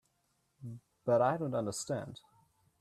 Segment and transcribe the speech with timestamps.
[1.05, 2.19] But I don't understand.